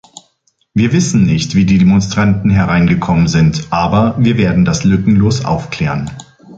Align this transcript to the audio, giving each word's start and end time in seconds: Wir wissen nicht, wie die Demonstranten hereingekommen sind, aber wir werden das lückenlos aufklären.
Wir 0.73 0.93
wissen 0.93 1.27
nicht, 1.27 1.53
wie 1.53 1.63
die 1.63 1.77
Demonstranten 1.77 2.49
hereingekommen 2.49 3.27
sind, 3.27 3.67
aber 3.69 4.15
wir 4.17 4.35
werden 4.39 4.65
das 4.65 4.83
lückenlos 4.83 5.45
aufklären. 5.45 6.09